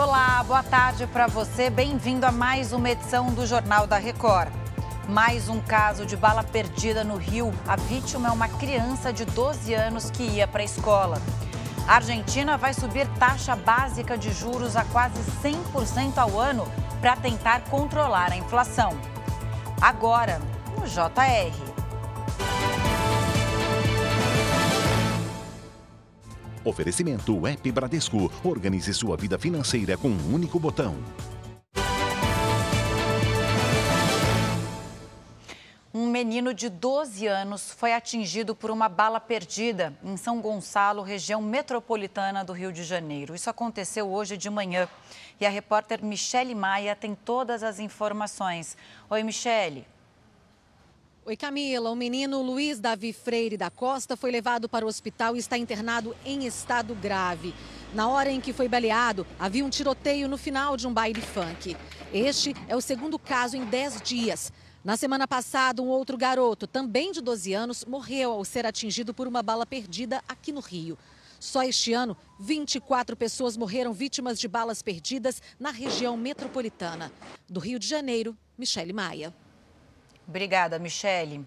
Olá, 0.00 0.44
boa 0.44 0.62
tarde 0.62 1.08
para 1.08 1.26
você. 1.26 1.68
Bem-vindo 1.68 2.24
a 2.24 2.30
mais 2.30 2.72
uma 2.72 2.88
edição 2.88 3.34
do 3.34 3.44
Jornal 3.44 3.84
da 3.84 3.98
Record. 3.98 4.48
Mais 5.08 5.48
um 5.48 5.60
caso 5.60 6.06
de 6.06 6.16
bala 6.16 6.44
perdida 6.44 7.02
no 7.02 7.16
Rio. 7.16 7.52
A 7.66 7.74
vítima 7.74 8.28
é 8.28 8.30
uma 8.30 8.46
criança 8.46 9.12
de 9.12 9.24
12 9.24 9.74
anos 9.74 10.08
que 10.08 10.22
ia 10.22 10.46
para 10.46 10.62
a 10.62 10.64
escola. 10.64 11.20
A 11.88 11.96
Argentina 11.96 12.56
vai 12.56 12.72
subir 12.72 13.08
taxa 13.18 13.56
básica 13.56 14.16
de 14.16 14.30
juros 14.30 14.76
a 14.76 14.84
quase 14.84 15.20
100% 15.42 16.16
ao 16.16 16.38
ano 16.38 16.68
para 17.00 17.16
tentar 17.16 17.62
controlar 17.62 18.30
a 18.30 18.36
inflação. 18.36 18.96
Agora, 19.80 20.40
no 20.78 20.86
JR. 20.86 21.67
Oferecimento 26.68 27.46
App 27.46 27.72
Bradesco. 27.72 28.30
Organize 28.44 28.92
sua 28.92 29.16
vida 29.16 29.38
financeira 29.38 29.96
com 29.96 30.08
um 30.08 30.34
único 30.34 30.60
botão. 30.60 30.96
Um 35.94 36.10
menino 36.10 36.52
de 36.52 36.68
12 36.68 37.26
anos 37.26 37.72
foi 37.72 37.94
atingido 37.94 38.54
por 38.54 38.70
uma 38.70 38.86
bala 38.86 39.18
perdida 39.18 39.94
em 40.04 40.18
São 40.18 40.42
Gonçalo, 40.42 41.00
região 41.00 41.40
metropolitana 41.40 42.44
do 42.44 42.52
Rio 42.52 42.70
de 42.70 42.84
Janeiro. 42.84 43.34
Isso 43.34 43.48
aconteceu 43.48 44.06
hoje 44.06 44.36
de 44.36 44.50
manhã. 44.50 44.86
E 45.40 45.46
a 45.46 45.48
repórter 45.48 46.04
Michele 46.04 46.54
Maia 46.54 46.94
tem 46.94 47.14
todas 47.14 47.62
as 47.62 47.78
informações. 47.78 48.76
Oi, 49.08 49.22
Michele. 49.22 49.86
Oi, 51.28 51.36
Camila. 51.36 51.90
O 51.90 51.94
menino 51.94 52.40
Luiz 52.40 52.80
Davi 52.80 53.12
Freire 53.12 53.58
da 53.58 53.68
Costa 53.68 54.16
foi 54.16 54.30
levado 54.30 54.66
para 54.66 54.86
o 54.86 54.88
hospital 54.88 55.36
e 55.36 55.38
está 55.38 55.58
internado 55.58 56.16
em 56.24 56.46
estado 56.46 56.94
grave. 56.94 57.54
Na 57.92 58.08
hora 58.08 58.30
em 58.30 58.40
que 58.40 58.50
foi 58.50 58.66
baleado, 58.66 59.26
havia 59.38 59.62
um 59.62 59.68
tiroteio 59.68 60.26
no 60.26 60.38
final 60.38 60.74
de 60.74 60.86
um 60.86 60.94
baile 60.94 61.20
funk. 61.20 61.76
Este 62.14 62.54
é 62.66 62.74
o 62.74 62.80
segundo 62.80 63.18
caso 63.18 63.58
em 63.58 63.66
10 63.66 64.00
dias. 64.00 64.50
Na 64.82 64.96
semana 64.96 65.28
passada, 65.28 65.82
um 65.82 65.88
outro 65.88 66.16
garoto, 66.16 66.66
também 66.66 67.12
de 67.12 67.20
12 67.20 67.52
anos, 67.52 67.84
morreu 67.84 68.32
ao 68.32 68.42
ser 68.42 68.64
atingido 68.64 69.12
por 69.12 69.28
uma 69.28 69.42
bala 69.42 69.66
perdida 69.66 70.22
aqui 70.26 70.50
no 70.50 70.60
Rio. 70.60 70.96
Só 71.38 71.62
este 71.62 71.92
ano, 71.92 72.16
24 72.40 73.14
pessoas 73.14 73.54
morreram 73.54 73.92
vítimas 73.92 74.40
de 74.40 74.48
balas 74.48 74.80
perdidas 74.80 75.42
na 75.60 75.72
região 75.72 76.16
metropolitana. 76.16 77.12
Do 77.46 77.60
Rio 77.60 77.78
de 77.78 77.86
Janeiro, 77.86 78.34
Michele 78.56 78.94
Maia. 78.94 79.34
Obrigada, 80.28 80.78
Michele. 80.78 81.42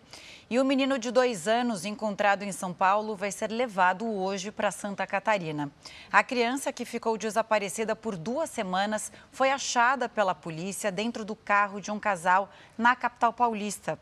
E 0.50 0.60
o 0.60 0.66
menino 0.66 0.98
de 0.98 1.12
dois 1.12 1.48
anos, 1.48 1.86
encontrado 1.86 2.42
em 2.42 2.52
São 2.52 2.74
Paulo, 2.74 3.16
vai 3.16 3.32
ser 3.32 3.52
levado 3.52 4.12
hoje 4.12 4.52
para 4.52 4.72
Santa 4.72 5.06
Catarina. 5.06 5.70
A 6.12 6.24
criança, 6.24 6.74
que 6.74 6.84
ficou 6.84 7.16
desaparecida 7.16 7.96
por 7.96 8.18
duas 8.18 8.50
semanas, 8.50 9.12
foi 9.32 9.52
achada 9.52 10.10
pela 10.10 10.34
polícia 10.34 10.92
dentro 10.92 11.24
do 11.24 11.36
carro 11.36 11.80
de 11.80 11.92
um 11.92 12.00
casal 12.00 12.50
na 12.76 12.96
capital 12.96 13.32
paulista. 13.32 14.00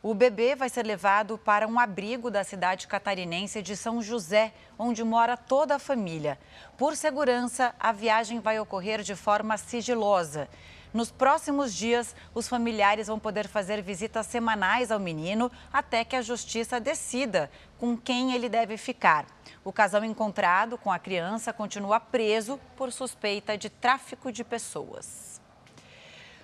O 0.00 0.14
bebê 0.14 0.54
vai 0.54 0.68
ser 0.68 0.86
levado 0.86 1.36
para 1.36 1.66
um 1.66 1.78
abrigo 1.78 2.30
da 2.30 2.44
cidade 2.44 2.86
catarinense 2.86 3.60
de 3.60 3.76
São 3.76 4.00
José, 4.00 4.54
onde 4.78 5.02
mora 5.02 5.36
toda 5.36 5.74
a 5.74 5.78
família. 5.80 6.38
Por 6.78 6.96
segurança, 6.96 7.74
a 7.80 7.90
viagem 7.90 8.38
vai 8.38 8.60
ocorrer 8.60 9.02
de 9.02 9.16
forma 9.16 9.58
sigilosa. 9.58 10.48
Nos 10.92 11.10
próximos 11.10 11.72
dias, 11.72 12.16
os 12.34 12.48
familiares 12.48 13.06
vão 13.06 13.18
poder 13.18 13.46
fazer 13.46 13.80
visitas 13.80 14.26
semanais 14.26 14.90
ao 14.90 14.98
menino 14.98 15.50
até 15.72 16.04
que 16.04 16.16
a 16.16 16.22
justiça 16.22 16.80
decida 16.80 17.48
com 17.78 17.96
quem 17.96 18.32
ele 18.34 18.48
deve 18.48 18.76
ficar. 18.76 19.24
O 19.64 19.72
casal 19.72 20.04
encontrado 20.04 20.76
com 20.76 20.90
a 20.90 20.98
criança 20.98 21.52
continua 21.52 22.00
preso 22.00 22.58
por 22.76 22.90
suspeita 22.90 23.56
de 23.56 23.70
tráfico 23.70 24.32
de 24.32 24.42
pessoas. 24.42 25.40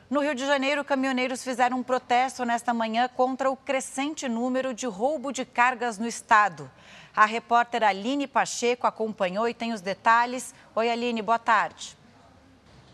No 0.08 0.20
Rio 0.20 0.36
de 0.36 0.46
Janeiro, 0.46 0.84
caminhoneiros 0.84 1.42
fizeram 1.42 1.78
um 1.78 1.82
protesto 1.82 2.44
nesta 2.44 2.72
manhã 2.72 3.08
contra 3.08 3.50
o 3.50 3.56
crescente 3.56 4.28
número 4.28 4.72
de 4.72 4.86
roubo 4.86 5.32
de 5.32 5.44
cargas 5.44 5.98
no 5.98 6.06
estado. 6.06 6.70
A 7.14 7.24
repórter 7.24 7.82
Aline 7.82 8.28
Pacheco 8.28 8.86
acompanhou 8.86 9.48
e 9.48 9.54
tem 9.54 9.72
os 9.72 9.80
detalhes. 9.80 10.54
Oi, 10.76 10.88
Aline, 10.88 11.22
boa 11.22 11.40
tarde. 11.40 11.98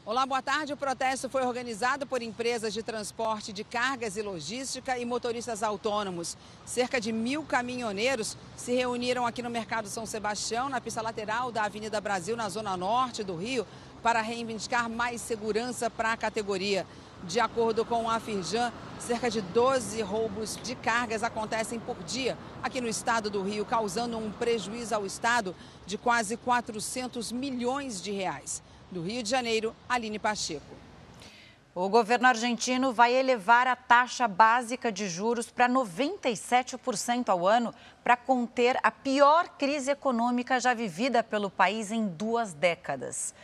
Olá, 0.04 0.26
boa 0.26 0.42
tarde. 0.42 0.72
O 0.72 0.76
protesto 0.76 1.28
foi 1.28 1.46
organizado 1.46 2.04
por 2.04 2.22
empresas 2.22 2.74
de 2.74 2.82
transporte 2.82 3.52
de 3.52 3.62
cargas 3.62 4.16
e 4.16 4.22
logística 4.22 4.98
e 4.98 5.04
motoristas 5.04 5.62
autônomos. 5.62 6.36
Cerca 6.66 7.00
de 7.00 7.12
mil 7.12 7.44
caminhoneiros 7.44 8.36
se 8.56 8.72
reuniram 8.72 9.24
aqui 9.24 9.40
no 9.42 9.48
Mercado 9.48 9.86
São 9.88 10.04
Sebastião, 10.04 10.68
na 10.68 10.80
pista 10.80 11.00
lateral 11.00 11.52
da 11.52 11.62
Avenida 11.62 12.00
Brasil, 12.00 12.36
na 12.36 12.48
zona 12.48 12.76
norte 12.76 13.22
do 13.22 13.36
Rio, 13.36 13.64
para 14.02 14.20
reivindicar 14.20 14.90
mais 14.90 15.20
segurança 15.20 15.88
para 15.88 16.10
a 16.10 16.16
categoria. 16.16 16.84
De 17.22 17.38
acordo 17.38 17.84
com 17.84 18.10
a 18.10 18.18
Firjan, 18.18 18.72
cerca 18.98 19.30
de 19.30 19.40
12 19.40 20.02
roubos 20.02 20.58
de 20.64 20.74
cargas 20.74 21.22
acontecem 21.22 21.78
por 21.78 21.94
dia 22.02 22.36
aqui 22.60 22.80
no 22.80 22.88
estado 22.88 23.30
do 23.30 23.40
Rio, 23.40 23.64
causando 23.64 24.18
um 24.18 24.32
prejuízo 24.32 24.96
ao 24.96 25.06
estado 25.06 25.54
de 25.86 25.96
quase 25.96 26.36
400 26.36 27.30
milhões 27.30 28.02
de 28.02 28.10
reais. 28.10 28.60
Do 28.92 29.00
Rio 29.00 29.22
de 29.22 29.30
Janeiro, 29.30 29.74
Aline 29.88 30.18
Pacheco. 30.18 30.76
O 31.74 31.88
governo 31.88 32.28
argentino 32.28 32.92
vai 32.92 33.14
elevar 33.14 33.66
a 33.66 33.74
taxa 33.74 34.28
básica 34.28 34.92
de 34.92 35.08
juros 35.08 35.50
para 35.50 35.66
97% 35.66 37.30
ao 37.30 37.48
ano 37.48 37.74
para 38.04 38.18
conter 38.18 38.78
a 38.82 38.90
pior 38.90 39.48
crise 39.56 39.90
econômica 39.90 40.60
já 40.60 40.74
vivida 40.74 41.22
pelo 41.22 41.48
país 41.48 41.90
em 41.90 42.06
duas 42.06 42.52
décadas. 42.52 43.34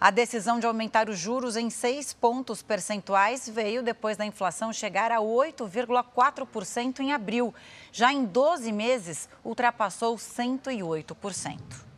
A 0.00 0.10
decisão 0.10 0.58
de 0.58 0.66
aumentar 0.66 1.10
os 1.10 1.18
juros 1.18 1.54
em 1.54 1.68
seis 1.68 2.14
pontos 2.14 2.62
percentuais 2.62 3.46
veio 3.46 3.82
depois 3.82 4.16
da 4.16 4.24
inflação 4.24 4.72
chegar 4.72 5.12
a 5.12 5.18
8,4% 5.18 7.00
em 7.00 7.12
abril. 7.12 7.54
Já 7.92 8.10
em 8.10 8.24
12 8.24 8.72
meses, 8.72 9.28
ultrapassou 9.44 10.16
108%. 10.16 11.93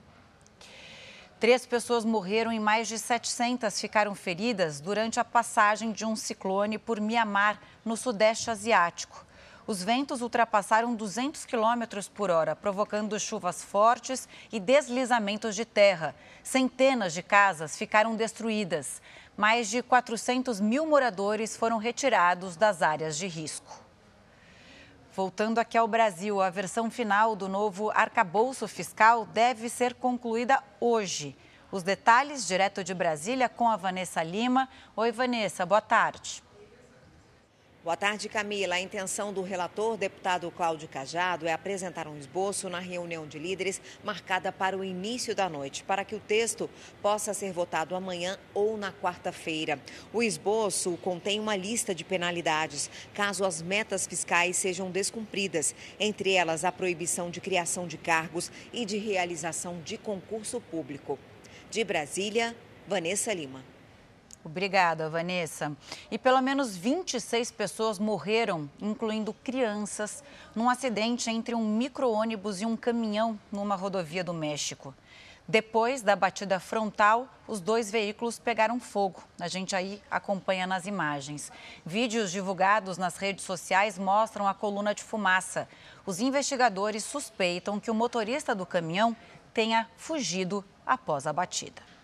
Três 1.38 1.66
pessoas 1.66 2.02
morreram 2.02 2.50
e 2.50 2.58
mais 2.58 2.88
de 2.88 2.98
700 2.98 3.78
ficaram 3.78 4.14
feridas 4.14 4.80
durante 4.80 5.20
a 5.20 5.24
passagem 5.24 5.92
de 5.92 6.02
um 6.02 6.16
ciclone 6.16 6.78
por 6.78 6.98
Mianmar, 6.98 7.60
no 7.84 7.94
Sudeste 7.94 8.50
Asiático. 8.50 9.26
Os 9.66 9.82
ventos 9.82 10.22
ultrapassaram 10.22 10.94
200 10.94 11.44
km 11.44 12.08
por 12.14 12.30
hora, 12.30 12.56
provocando 12.56 13.20
chuvas 13.20 13.62
fortes 13.62 14.26
e 14.50 14.58
deslizamentos 14.58 15.54
de 15.54 15.66
terra. 15.66 16.14
Centenas 16.42 17.12
de 17.12 17.22
casas 17.22 17.76
ficaram 17.76 18.16
destruídas. 18.16 19.02
Mais 19.36 19.68
de 19.68 19.82
400 19.82 20.58
mil 20.58 20.86
moradores 20.86 21.54
foram 21.54 21.76
retirados 21.76 22.56
das 22.56 22.80
áreas 22.80 23.18
de 23.18 23.26
risco. 23.26 23.85
Voltando 25.16 25.58
aqui 25.58 25.78
ao 25.78 25.88
Brasil, 25.88 26.42
a 26.42 26.50
versão 26.50 26.90
final 26.90 27.34
do 27.34 27.48
novo 27.48 27.90
arcabouço 27.90 28.68
fiscal 28.68 29.24
deve 29.24 29.70
ser 29.70 29.94
concluída 29.94 30.62
hoje. 30.78 31.34
Os 31.72 31.82
detalhes 31.82 32.46
direto 32.46 32.84
de 32.84 32.92
Brasília 32.92 33.48
com 33.48 33.66
a 33.66 33.76
Vanessa 33.76 34.22
Lima. 34.22 34.68
Oi, 34.94 35.10
Vanessa, 35.10 35.64
boa 35.64 35.80
tarde. 35.80 36.44
Boa 37.86 37.96
tarde, 37.96 38.28
Camila. 38.28 38.74
A 38.74 38.80
intenção 38.80 39.32
do 39.32 39.42
relator, 39.42 39.96
deputado 39.96 40.50
Cláudio 40.50 40.88
Cajado, 40.88 41.46
é 41.46 41.52
apresentar 41.52 42.08
um 42.08 42.18
esboço 42.18 42.68
na 42.68 42.80
reunião 42.80 43.28
de 43.28 43.38
líderes 43.38 43.80
marcada 44.02 44.50
para 44.50 44.76
o 44.76 44.82
início 44.82 45.36
da 45.36 45.48
noite, 45.48 45.84
para 45.84 46.04
que 46.04 46.16
o 46.16 46.18
texto 46.18 46.68
possa 47.00 47.32
ser 47.32 47.52
votado 47.52 47.94
amanhã 47.94 48.40
ou 48.52 48.76
na 48.76 48.92
quarta-feira. 48.92 49.78
O 50.12 50.20
esboço 50.20 50.96
contém 50.96 51.38
uma 51.38 51.54
lista 51.54 51.94
de 51.94 52.02
penalidades 52.02 52.90
caso 53.14 53.44
as 53.44 53.62
metas 53.62 54.04
fiscais 54.04 54.56
sejam 54.56 54.90
descumpridas, 54.90 55.72
entre 56.00 56.32
elas 56.32 56.64
a 56.64 56.72
proibição 56.72 57.30
de 57.30 57.40
criação 57.40 57.86
de 57.86 57.96
cargos 57.96 58.50
e 58.72 58.84
de 58.84 58.98
realização 58.98 59.80
de 59.84 59.96
concurso 59.96 60.60
público. 60.60 61.20
De 61.70 61.84
Brasília, 61.84 62.52
Vanessa 62.88 63.32
Lima. 63.32 63.75
Obrigada, 64.46 65.10
Vanessa. 65.10 65.76
E 66.08 66.16
pelo 66.16 66.40
menos 66.40 66.76
26 66.76 67.50
pessoas 67.50 67.98
morreram, 67.98 68.70
incluindo 68.80 69.34
crianças, 69.34 70.22
num 70.54 70.70
acidente 70.70 71.28
entre 71.28 71.52
um 71.52 71.66
micro-ônibus 71.66 72.60
e 72.60 72.64
um 72.64 72.76
caminhão 72.76 73.36
numa 73.50 73.74
rodovia 73.74 74.22
do 74.22 74.32
México. 74.32 74.94
Depois 75.48 76.00
da 76.00 76.14
batida 76.14 76.60
frontal, 76.60 77.28
os 77.48 77.60
dois 77.60 77.90
veículos 77.90 78.38
pegaram 78.38 78.78
fogo. 78.78 79.20
A 79.40 79.48
gente 79.48 79.74
aí 79.74 80.00
acompanha 80.08 80.64
nas 80.64 80.86
imagens. 80.86 81.50
Vídeos 81.84 82.30
divulgados 82.30 82.96
nas 82.96 83.16
redes 83.16 83.44
sociais 83.44 83.98
mostram 83.98 84.46
a 84.46 84.54
coluna 84.54 84.94
de 84.94 85.02
fumaça. 85.02 85.68
Os 86.06 86.20
investigadores 86.20 87.02
suspeitam 87.02 87.80
que 87.80 87.90
o 87.90 87.94
motorista 87.94 88.54
do 88.54 88.64
caminhão 88.64 89.16
tenha 89.52 89.88
fugido 89.96 90.64
após 90.86 91.26
a 91.26 91.32
batida. 91.32 91.95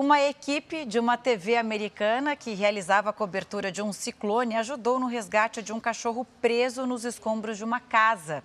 Uma 0.00 0.20
equipe 0.20 0.84
de 0.84 0.96
uma 0.96 1.16
TV 1.16 1.56
americana 1.56 2.36
que 2.36 2.54
realizava 2.54 3.10
a 3.10 3.12
cobertura 3.12 3.72
de 3.72 3.82
um 3.82 3.92
ciclone 3.92 4.54
ajudou 4.54 5.00
no 5.00 5.08
resgate 5.08 5.60
de 5.60 5.72
um 5.72 5.80
cachorro 5.80 6.24
preso 6.40 6.86
nos 6.86 7.04
escombros 7.04 7.58
de 7.58 7.64
uma 7.64 7.80
casa. 7.80 8.44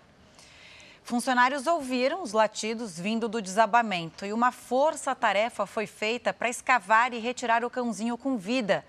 Funcionários 1.04 1.68
ouviram 1.68 2.24
os 2.24 2.34
latidos 2.34 3.00
vindo 3.00 3.30
do 3.30 3.40
desabamento 3.40 4.26
e 4.26 4.34
uma 4.34 4.52
força-tarefa 4.52 5.68
foi 5.68 5.86
feita 5.86 6.34
para 6.34 6.50
escavar 6.50 7.14
e 7.14 7.20
retirar 7.20 7.64
o 7.64 7.70
cãozinho 7.70 8.18
com 8.18 8.36
vida. 8.36 8.84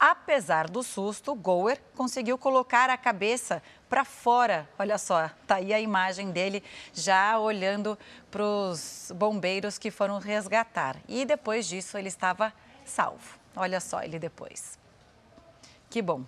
Apesar 0.00 0.66
do 0.66 0.82
susto, 0.82 1.34
Goer 1.34 1.78
conseguiu 1.94 2.38
colocar 2.38 2.88
a 2.88 2.96
cabeça 2.96 3.62
para 3.86 4.02
fora. 4.02 4.66
Olha 4.78 4.96
só, 4.96 5.28
tá 5.46 5.56
aí 5.56 5.74
a 5.74 5.78
imagem 5.78 6.30
dele 6.30 6.64
já 6.94 7.38
olhando 7.38 7.98
para 8.30 8.42
os 8.42 9.12
bombeiros 9.14 9.76
que 9.76 9.90
foram 9.90 10.18
resgatar. 10.18 10.96
E 11.06 11.26
depois 11.26 11.68
disso 11.68 11.98
ele 11.98 12.08
estava 12.08 12.50
salvo. 12.86 13.38
Olha 13.54 13.78
só 13.78 14.02
ele 14.02 14.18
depois. 14.18 14.78
Que 15.90 16.00
bom. 16.00 16.24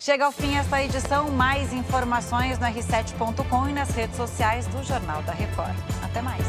Chega 0.00 0.24
ao 0.24 0.32
fim 0.32 0.56
esta 0.56 0.82
edição. 0.82 1.30
Mais 1.30 1.72
informações 1.72 2.58
no 2.58 2.66
r7.com 2.66 3.68
e 3.68 3.72
nas 3.72 3.90
redes 3.90 4.16
sociais 4.16 4.66
do 4.66 4.82
Jornal 4.82 5.22
da 5.22 5.32
Record. 5.32 5.76
Até 6.02 6.20
mais. 6.20 6.44